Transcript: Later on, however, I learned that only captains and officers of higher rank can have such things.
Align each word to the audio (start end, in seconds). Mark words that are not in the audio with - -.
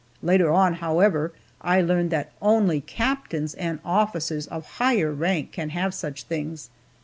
Later 0.23 0.51
on, 0.51 0.73
however, 0.81 1.31
I 1.61 1.79
learned 1.79 2.09
that 2.09 2.31
only 2.41 2.81
captains 2.81 3.53
and 3.53 3.77
officers 3.85 4.47
of 4.47 4.65
higher 4.81 5.11
rank 5.11 5.51
can 5.51 5.69
have 5.69 5.93
such 5.93 6.23
things. 6.23 6.71